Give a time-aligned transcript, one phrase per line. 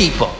[0.00, 0.39] people.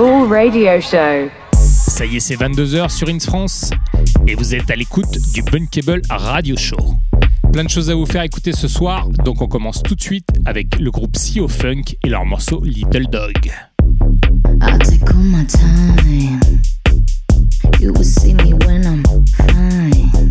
[0.00, 1.28] Radio Show.
[1.52, 3.72] Ça y est, c'est 22h sur Ins France
[4.28, 6.94] et vous êtes à l'écoute du Bunkable Radio Show.
[7.52, 10.28] Plein de choses à vous faire écouter ce soir, donc on commence tout de suite
[10.46, 13.50] avec le groupe CO Funk et leur morceau Little Dog.
[17.80, 19.02] You will see me when I'm
[19.36, 20.27] fine.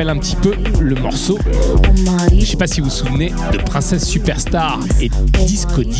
[0.00, 1.38] Rappelle un petit peu le morceau.
[2.32, 5.10] Je sais pas si vous vous souvenez de Princesse Superstar et
[5.46, 5.90] Disco D,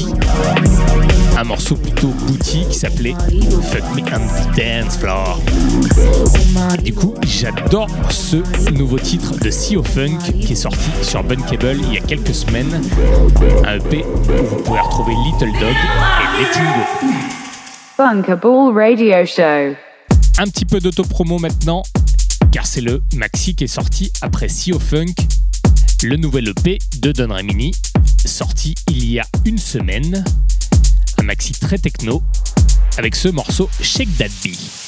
[1.36, 3.14] un morceau plutôt boutique qui s'appelait
[3.70, 5.38] Fuck Me on the Dance Floor.
[6.82, 8.38] du coup, j'adore ce
[8.70, 12.80] nouveau titre de Sea Funk qui est sorti sur Bunkable il y a quelques semaines.
[13.66, 17.06] Un EP où vous pouvez retrouver Little Dog et Letting Go.
[17.98, 19.76] Bunkable Radio Show.
[20.38, 21.82] Un petit peu d'autopromo maintenant,
[22.72, 25.14] c'est le maxi qui est sorti après Sea Funk,
[26.04, 27.72] le nouvel EP de Don Remini,
[28.24, 30.24] sorti il y a une semaine.
[31.18, 32.22] Un maxi très techno,
[32.96, 34.79] avec ce morceau Shake That Bee.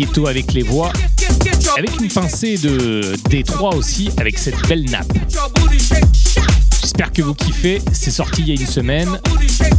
[0.00, 0.90] Ghetto avec les voix,
[1.76, 5.12] avec une pincée de D3 aussi, avec cette belle nappe.
[6.80, 9.20] J'espère que vous kiffez, c'est sorti il y a une semaine.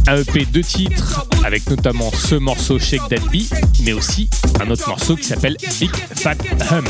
[0.06, 3.52] Un EP deux titres, avec notamment ce morceau Shake That Beat,
[3.84, 6.36] mais aussi un autre morceau qui s'appelle Big Fat
[6.70, 6.84] Hum.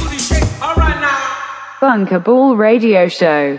[1.81, 3.59] Bunkable Radio Show.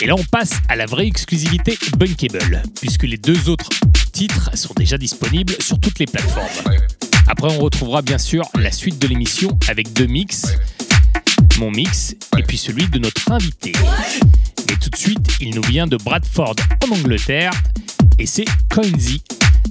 [0.00, 3.70] Et là, on passe à la vraie exclusivité Bunkable, puisque les deux autres
[4.12, 6.46] titres sont déjà disponibles sur toutes les plateformes.
[7.36, 10.56] Après, on retrouvera bien sûr la suite de l'émission avec deux mix,
[11.58, 13.72] mon mix et puis celui de notre invité.
[14.68, 17.50] Mais tout de suite, il nous vient de Bradford en Angleterre
[18.20, 19.20] et c'est Coinsy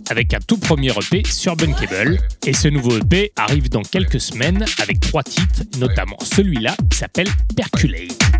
[0.09, 2.19] avec un tout premier EP sur Bunkable.
[2.45, 7.29] Et ce nouveau EP arrive dans quelques semaines avec trois titres, notamment celui-là qui s'appelle
[7.55, 8.32] Perculate.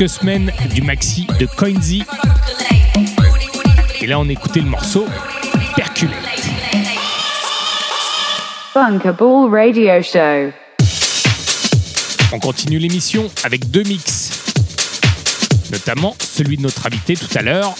[0.00, 2.02] Quelques semaines du maxi de Coinsy.
[4.00, 5.06] Et là, on écoutait le morceau
[5.76, 6.16] Perculate.
[8.74, 10.52] Radio Show.
[12.32, 14.30] On continue l'émission avec deux mix,
[15.70, 17.74] notamment celui de notre invité tout à l'heure,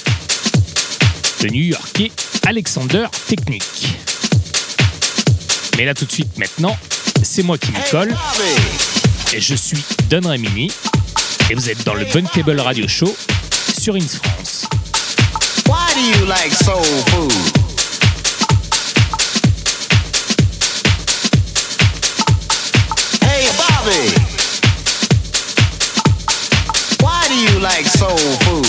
[1.42, 2.12] le New-Yorkais
[2.46, 3.96] Alexander Technique.
[5.78, 6.76] Mais là tout de suite maintenant,
[7.22, 8.14] c'est moi qui me colle
[9.32, 10.70] et je suis Don Remini
[11.50, 13.12] et vous êtes dans le Bunkable Radio Show
[13.76, 14.66] sur In France.
[15.66, 17.32] Why do you like soul food?
[23.22, 24.14] Hey Bobby,
[27.00, 28.16] why do you like soul
[28.46, 28.66] food?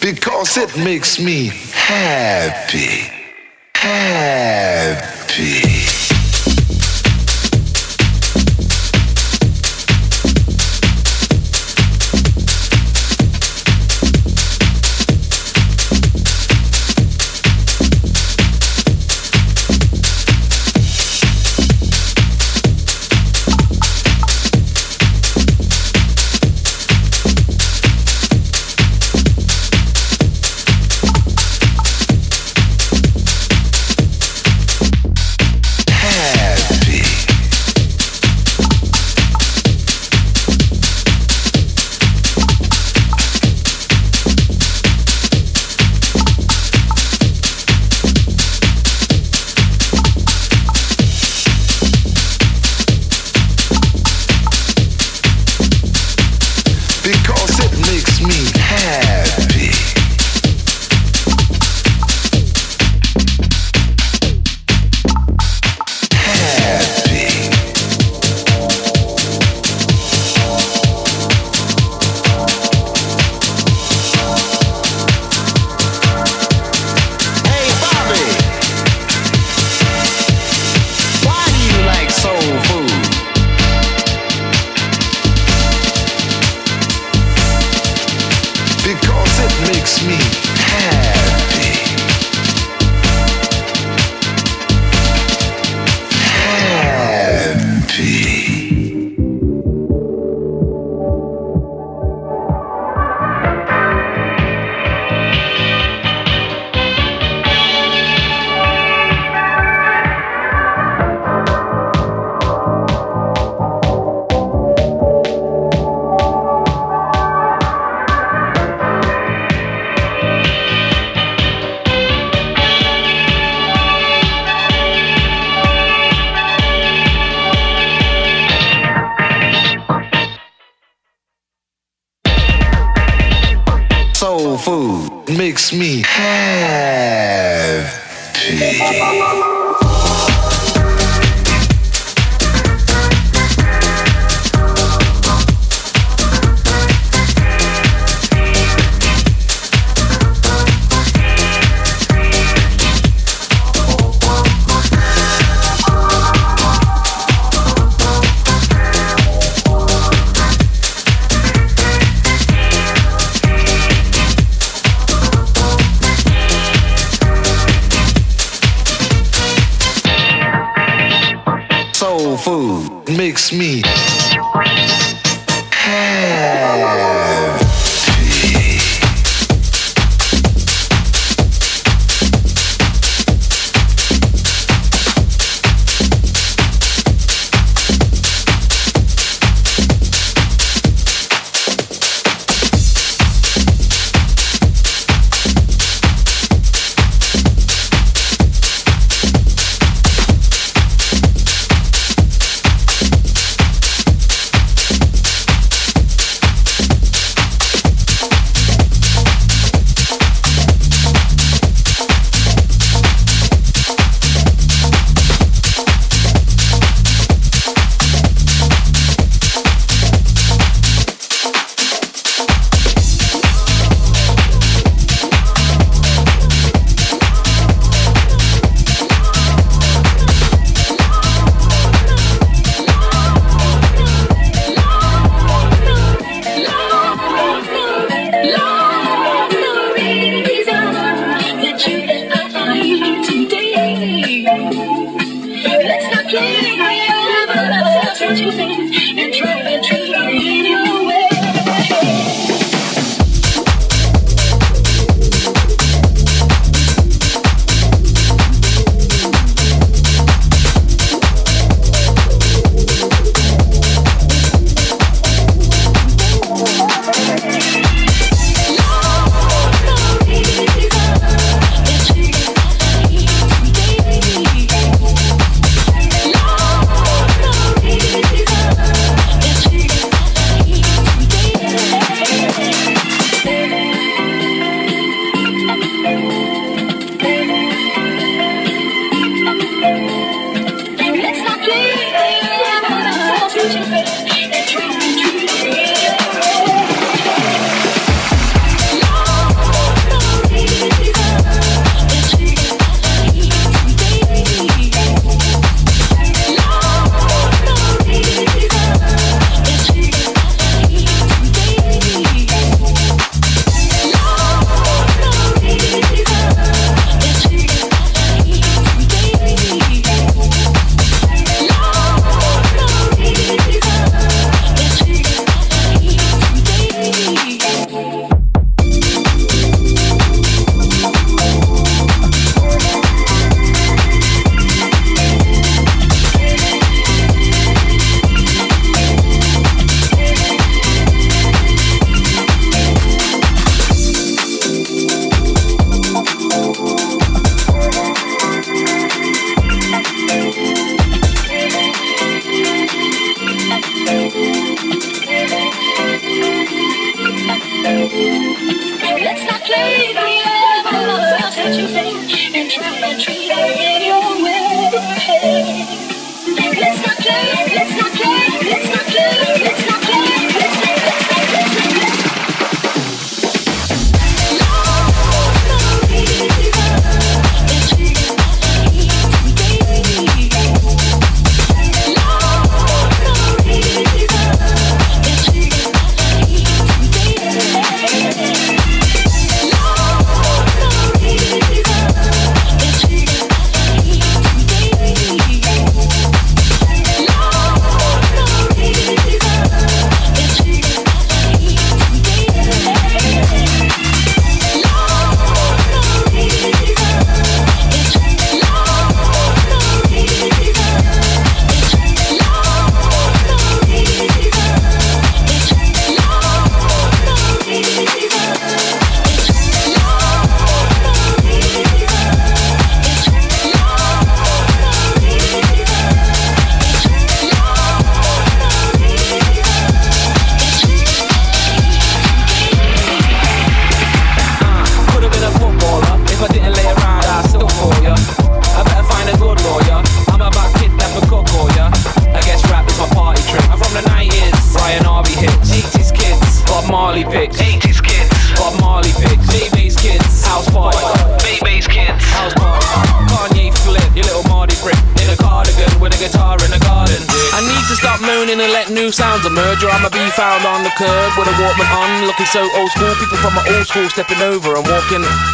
[0.00, 3.10] Because it makes me happy.
[3.74, 4.39] Happy.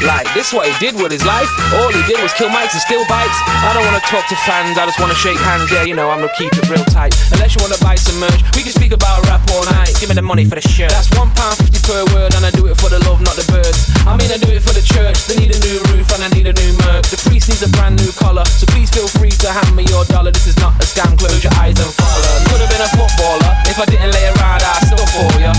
[0.06, 0.54] Like this.
[0.54, 1.50] What he did with his life?
[1.74, 3.36] All he did was kill mics and steal bikes.
[3.66, 5.68] I don't wanna talk to fans, I just wanna shake hands.
[5.70, 7.12] Yeah, you know I'm gonna keep it real tight.
[7.34, 9.92] Unless you wanna buy some merch, we can speak about rap all night.
[9.98, 10.94] Give me the money for the shirt.
[10.94, 13.44] That's one pound fifty per word, and I do it for the love, not the
[13.50, 13.90] birds.
[14.06, 15.26] I mean I do it for the church.
[15.26, 17.10] They need a new roof and I need a new merc.
[17.10, 20.06] The priest needs a brand new collar, so please feel free to hand me your
[20.06, 20.30] dollar.
[20.30, 21.18] This is not a scam.
[21.18, 22.32] Close your eyes and follow.
[22.48, 24.62] Could have been a footballer if I didn't lay around.
[24.62, 25.52] I still for ya.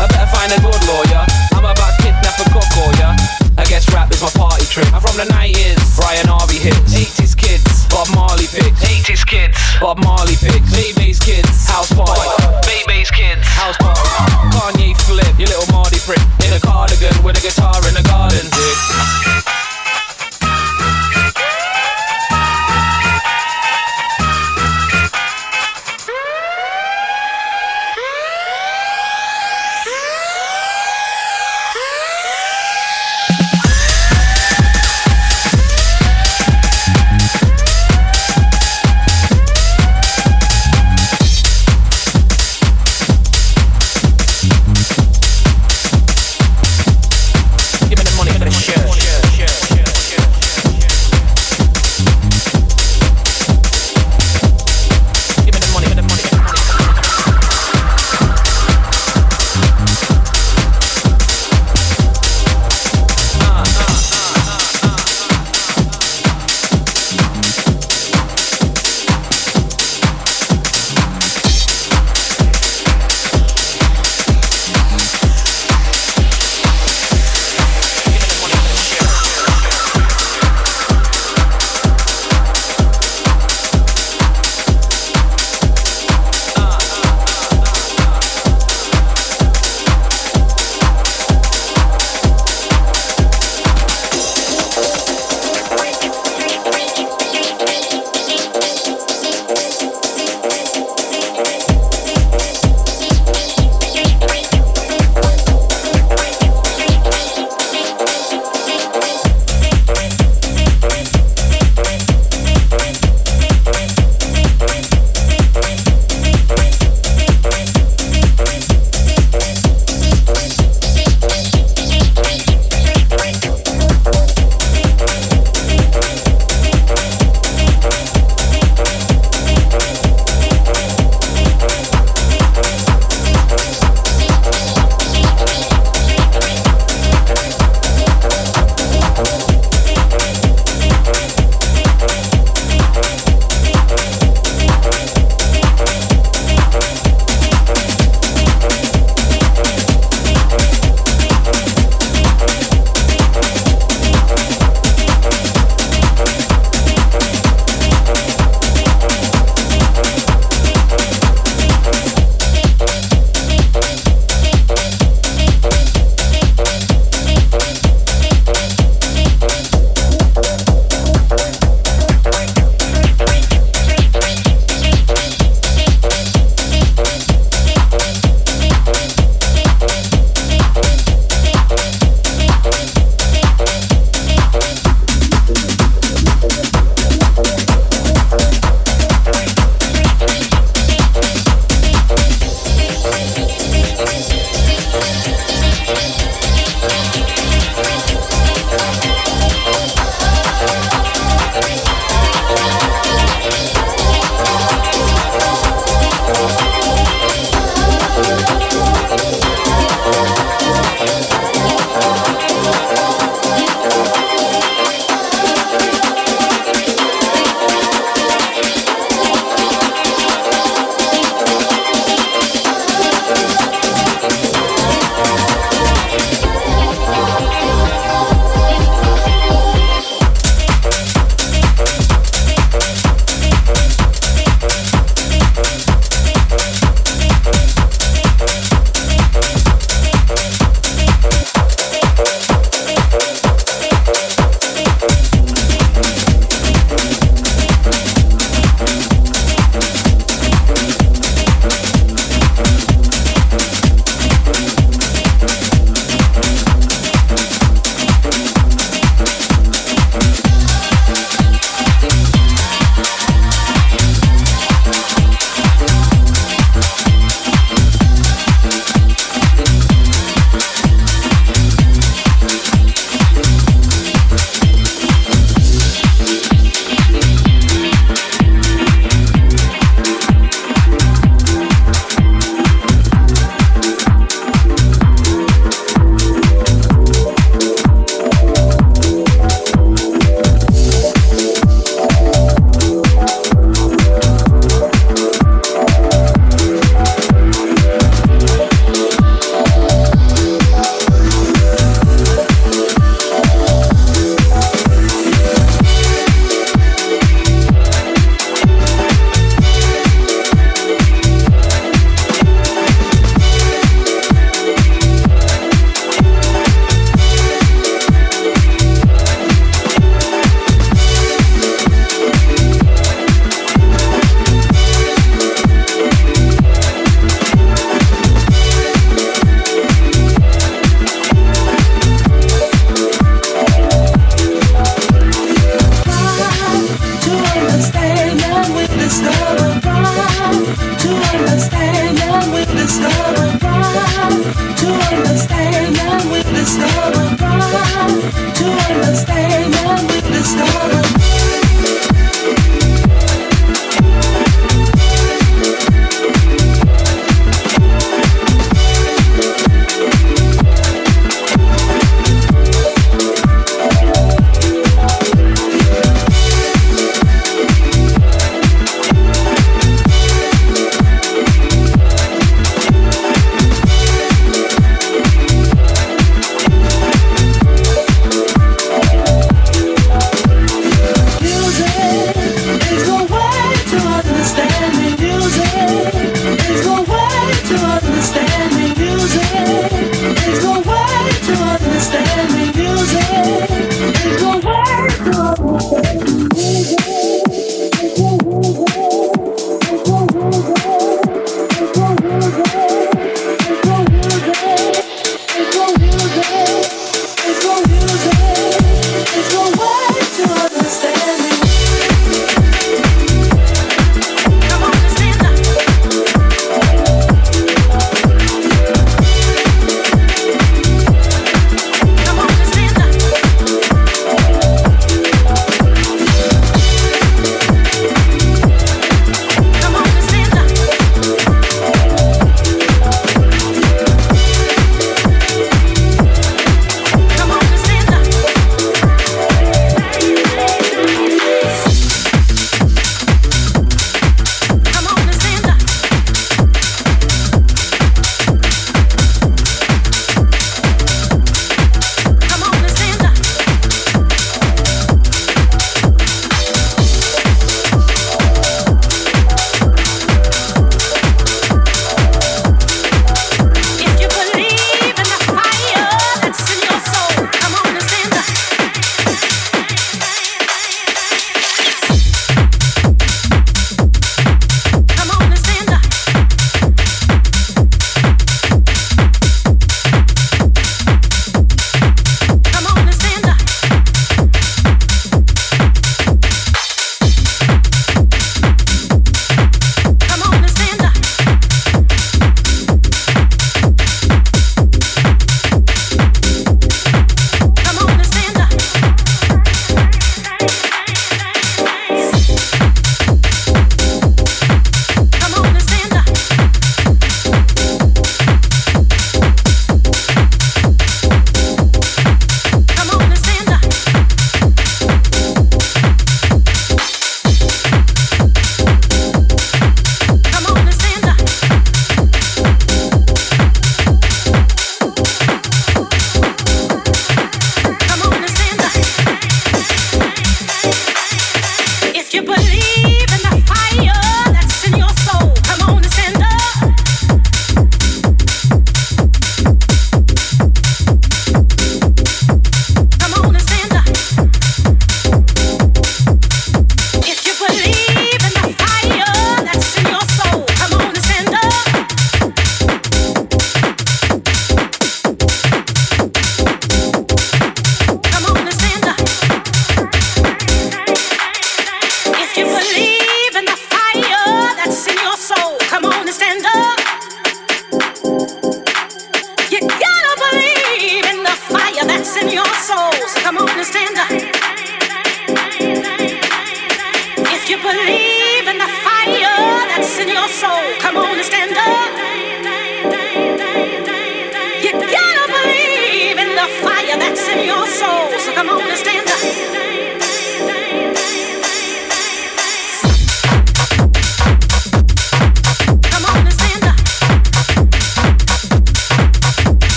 [0.00, 1.22] I better find a good lawyer.
[1.52, 3.41] I'm about to kidnap a cook or oh, ya.
[3.58, 4.88] I guess rap is my party trick.
[4.94, 6.94] I'm from the 90s, Brian Harvey hits.
[6.94, 8.80] 80s kids, Bob Marley picks.
[8.80, 10.72] 80s kids, Bob Marley picks.
[10.72, 12.24] Baby's kids, house party.
[12.64, 14.00] Baby's kids, house party.
[14.56, 16.22] Kanye flip, you little Marty prick.
[16.46, 18.40] In a cardigan with a guitar in the garden.
[18.48, 19.41] Dick.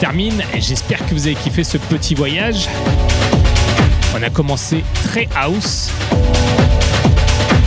[0.00, 0.42] Termine.
[0.58, 2.68] J'espère que vous avez kiffé ce petit voyage.
[4.16, 5.90] On a commencé très house.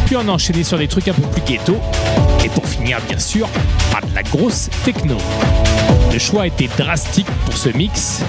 [0.07, 1.77] Puis on a enchaîné sur des trucs un peu plus ghetto.
[2.43, 3.47] Et pour finir, bien sûr,
[3.91, 5.15] par de la grosse techno.
[6.11, 8.21] Le choix a été drastique pour ce mix.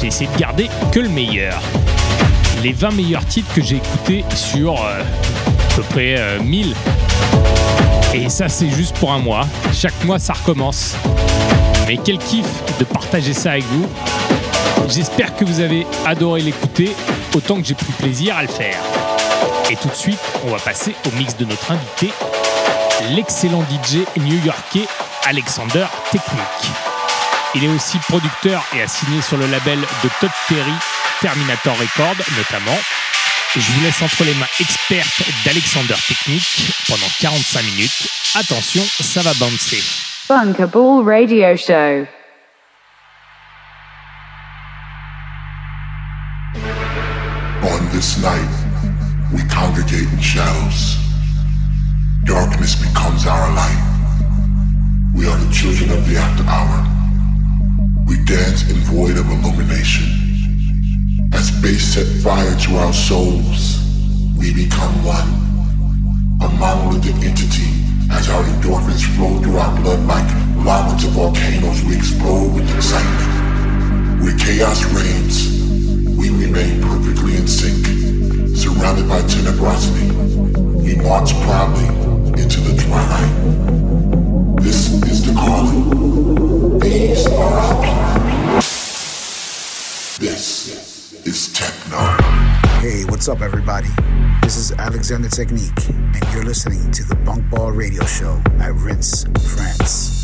[0.00, 1.62] J'ai essayé de garder que le meilleur.
[2.62, 6.72] Les 20 meilleurs titres que j'ai écoutés sur euh, à peu près 1000.
[6.72, 9.46] Euh, Et ça, c'est juste pour un mois.
[9.72, 10.96] Chaque mois, ça recommence.
[11.86, 12.46] Mais quel kiff
[12.78, 13.86] de partager ça avec vous.
[14.88, 16.90] J'espère que vous avez adoré l'écouter
[17.34, 18.78] autant que j'ai pris plaisir à le faire.
[19.70, 22.10] Et tout de suite, on va passer au mix de notre invité,
[23.10, 24.86] l'excellent DJ new-yorkais
[25.24, 26.70] Alexander Technique.
[27.54, 30.72] Il est aussi producteur et a signé sur le label de Todd Terry,
[31.20, 32.78] Terminator Records notamment.
[33.54, 38.08] Je vous laisse entre les mains expertes d'Alexander Technique pendant 45 minutes.
[38.34, 40.03] Attention, ça va bouncer.
[40.34, 42.08] Bunkable Radio Show.
[47.62, 48.50] On this night,
[49.32, 50.96] we congregate in shadows.
[52.24, 53.78] Darkness becomes our light.
[55.14, 56.82] We are the children of the after hour.
[58.08, 61.30] We dance in void of illumination.
[61.32, 63.78] As space set fire to our souls,
[64.36, 65.30] we become one.
[66.42, 67.83] A monolithic entity
[68.14, 70.28] as our endorphins flow through our blood like
[70.64, 74.22] lava to volcanoes, we explode with excitement.
[74.22, 75.36] Where chaos reigns,
[76.16, 77.84] we remain perfectly in sync.
[78.56, 80.08] Surrounded by tenebrosity,
[80.82, 81.88] we march proudly
[82.40, 84.62] into the twilight.
[84.62, 86.78] This is the calling.
[86.78, 88.60] These are our people.
[90.20, 91.98] This is techno.
[92.80, 93.88] Hey, what's up, everybody?
[94.44, 99.24] This is Alexander Technique, and you're listening to the Bunk Ball Radio Show at Rince,
[99.56, 100.22] France.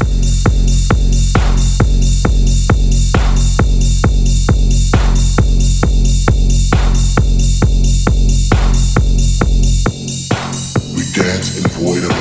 [10.94, 12.19] We dance in void of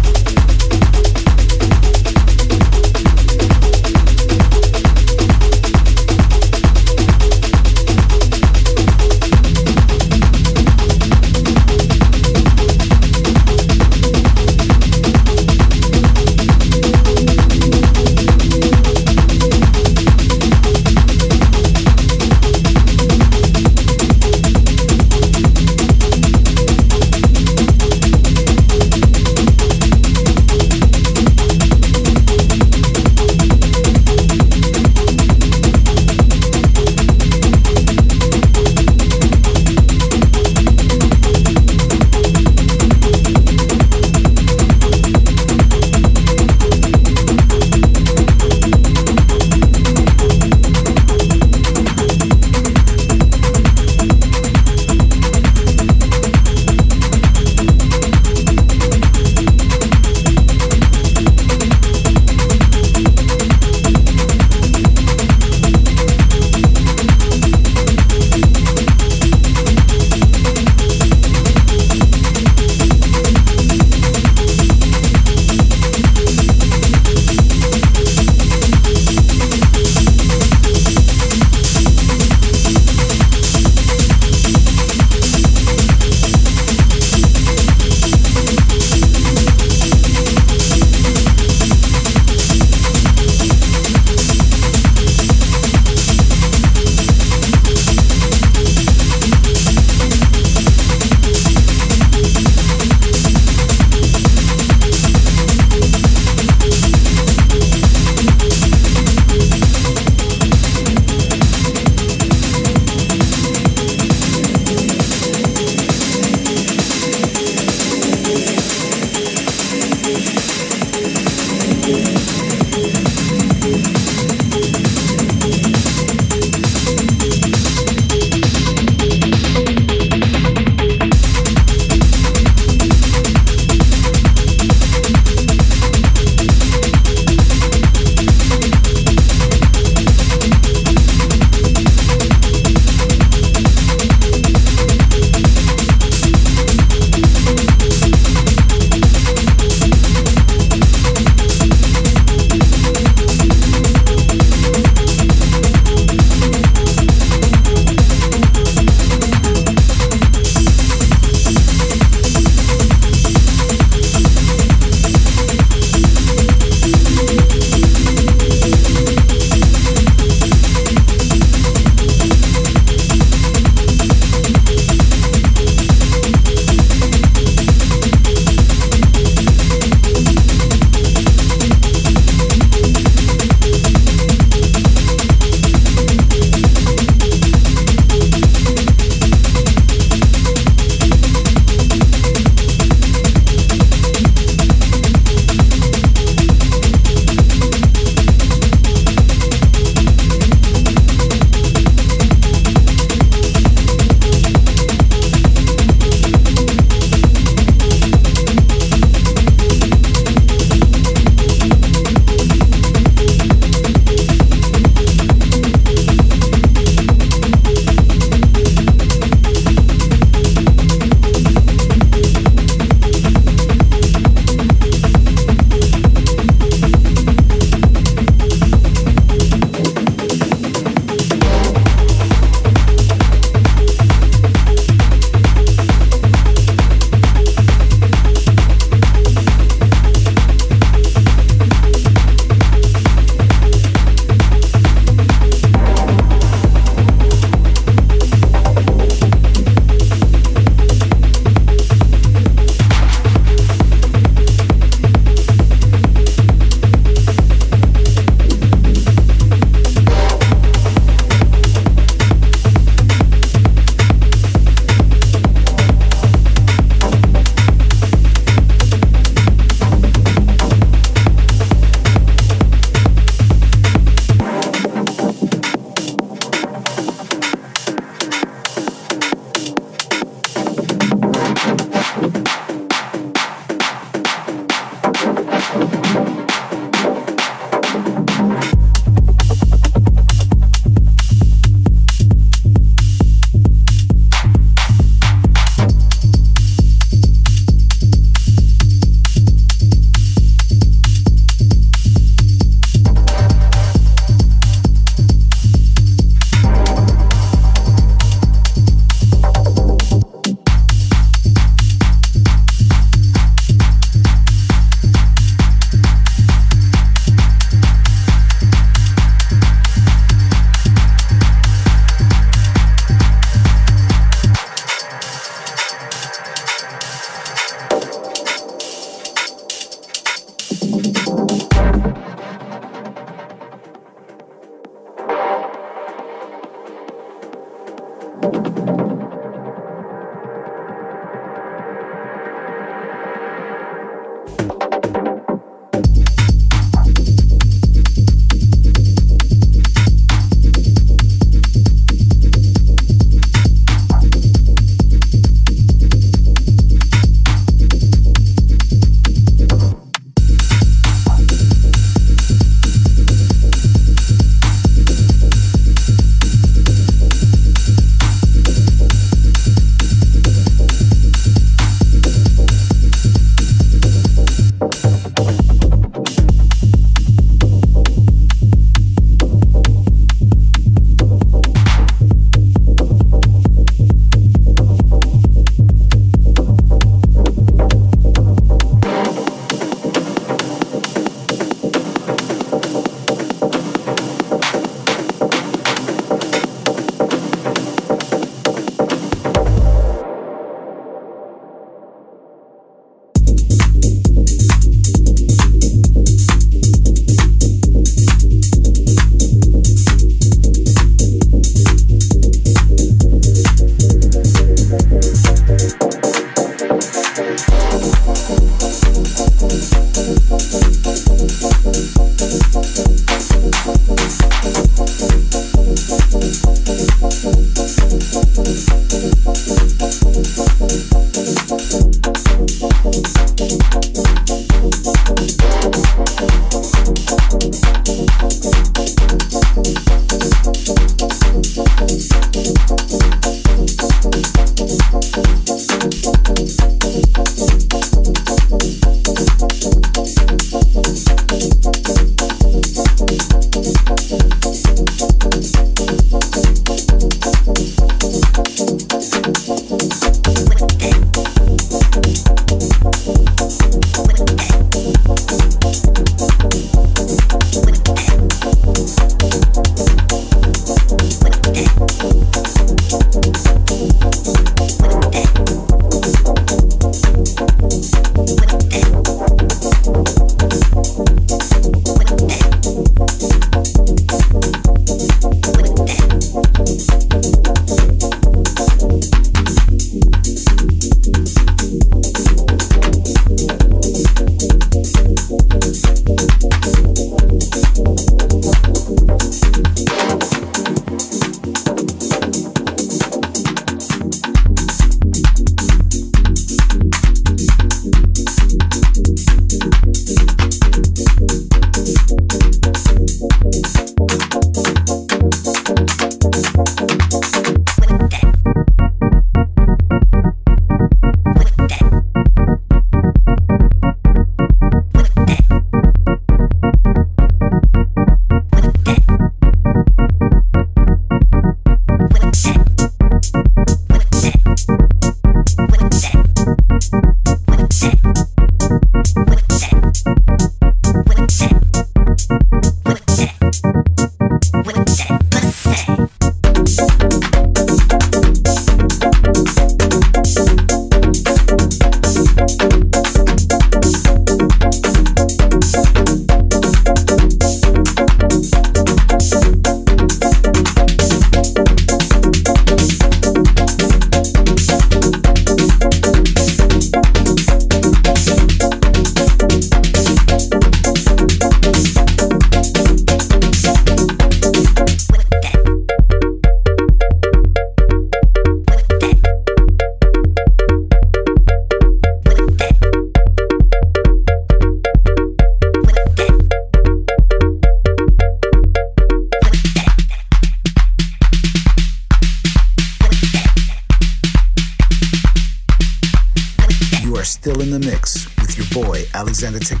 [599.61, 600.00] representative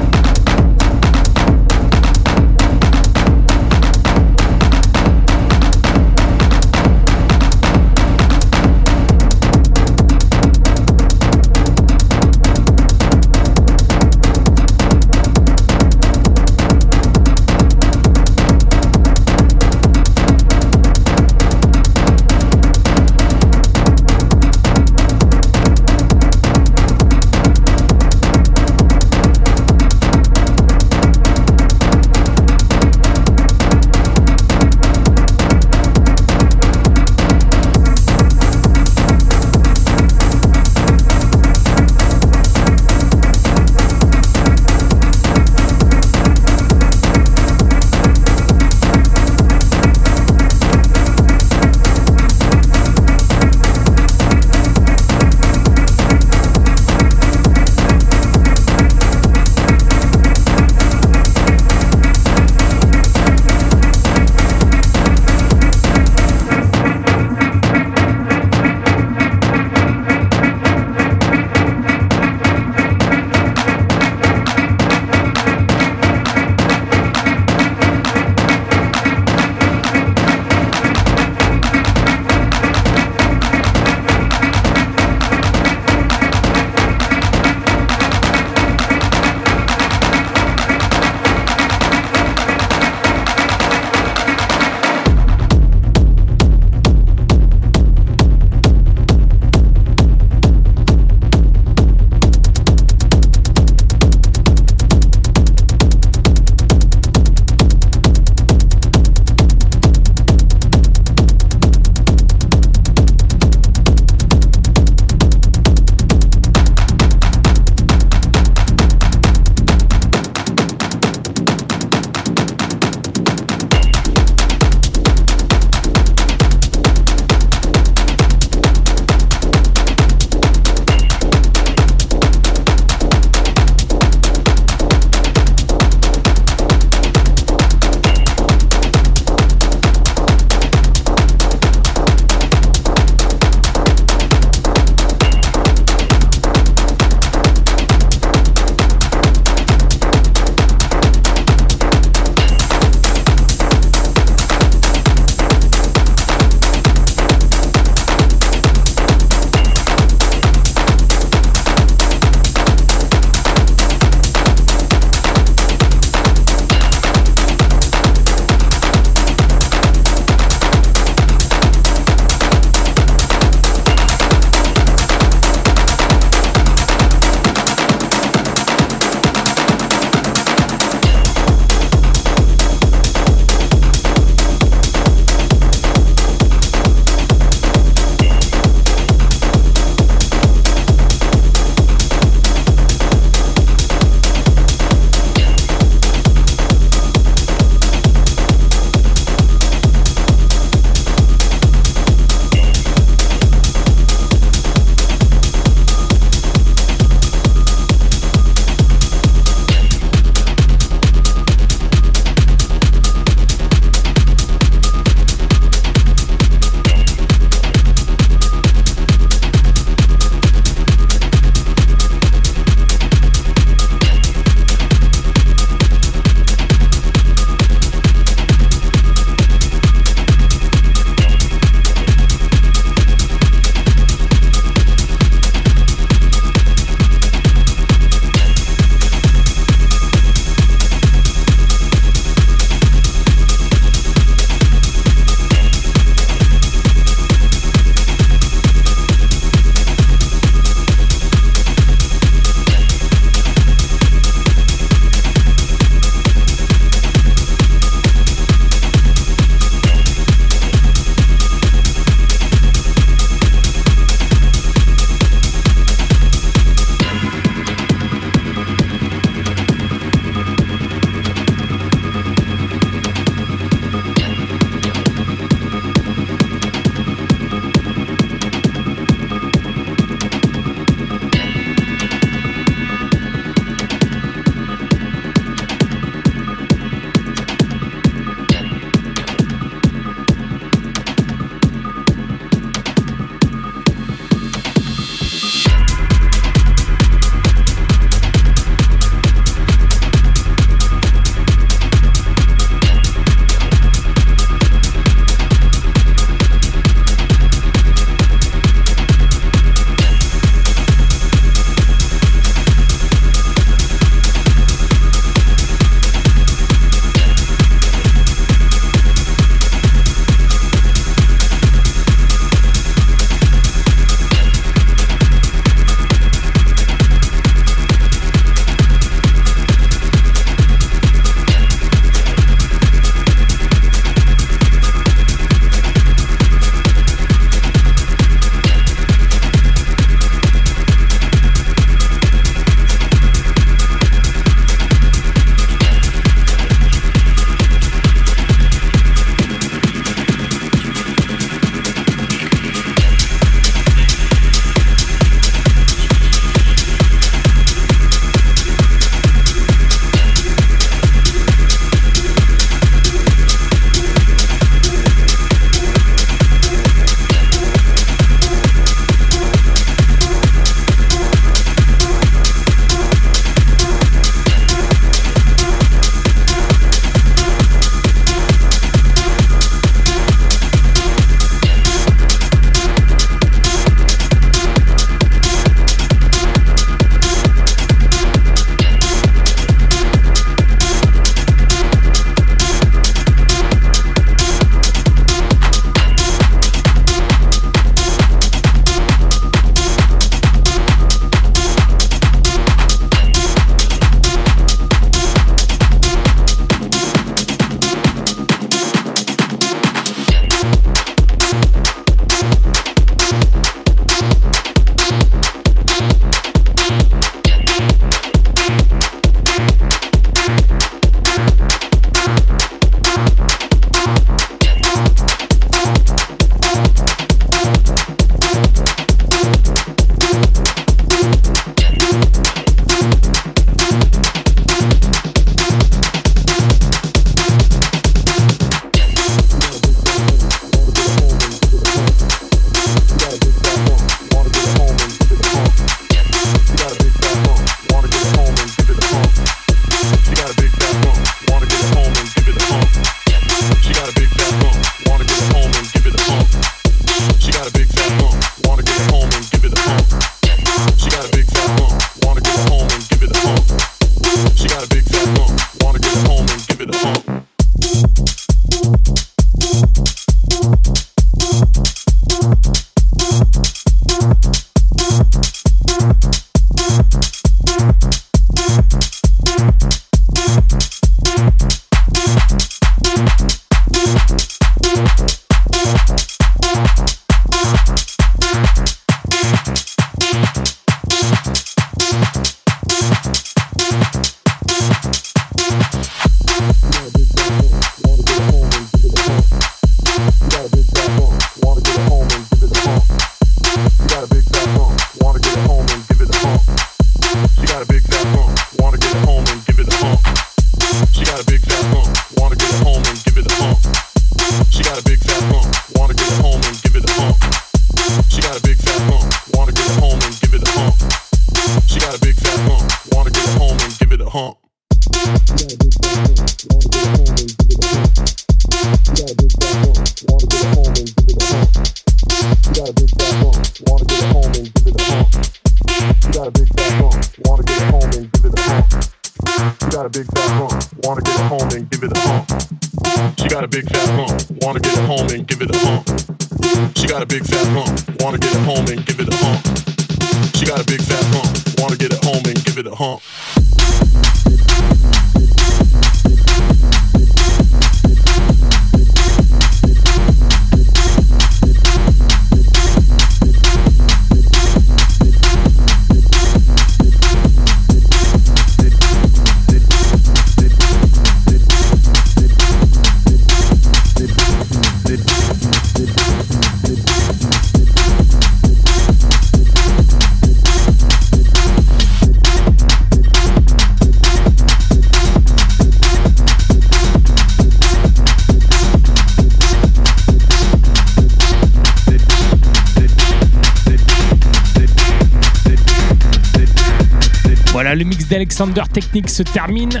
[598.56, 600.00] Alexander Technique se termine.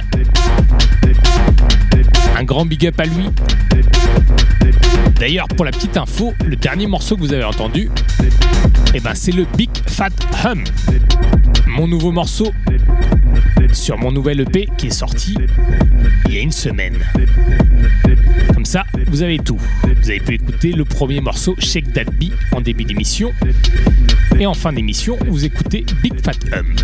[2.36, 3.28] Un grand big up à lui.
[5.18, 7.90] D'ailleurs, pour la petite info, le dernier morceau que vous avez entendu,
[8.94, 10.10] eh ben, c'est le Big Fat
[10.44, 10.62] Hum.
[11.66, 12.52] Mon nouveau morceau
[13.72, 15.36] sur mon nouvel EP qui est sorti
[16.28, 16.98] il y a une semaine.
[19.06, 19.58] Vous avez tout.
[19.82, 23.32] Vous avez pu écouter le premier morceau Shake That Bee en début d'émission.
[24.38, 26.74] Et en fin d'émission, vous écoutez Big Fat Hum.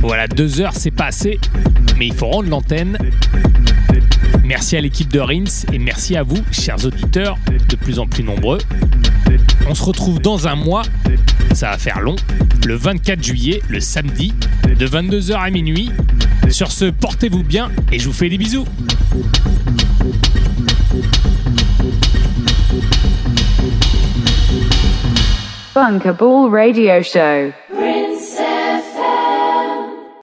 [0.00, 1.38] Voilà, deux heures, c'est pas assez,
[1.96, 2.98] mais il faut rendre l'antenne.
[4.44, 7.38] Merci à l'équipe de Rins et merci à vous, chers auditeurs,
[7.68, 8.58] de plus en plus nombreux.
[9.68, 10.82] On se retrouve dans un mois,
[11.52, 12.16] ça va faire long,
[12.64, 14.34] le 24 juillet, le samedi,
[14.64, 15.90] de 22h à minuit.
[16.50, 18.66] Sur ce, portez-vous bien et je vous fais des bisous.
[25.74, 27.52] Bunker Ball Radio Show.